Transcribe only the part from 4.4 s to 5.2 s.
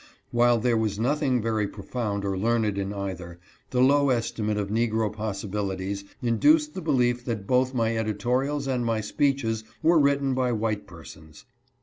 of Negro